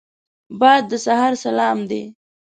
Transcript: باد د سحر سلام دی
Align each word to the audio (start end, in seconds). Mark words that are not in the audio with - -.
باد 0.59 0.83
د 0.89 0.91
سحر 1.05 1.33
سلام 1.45 1.77
دی 1.89 2.03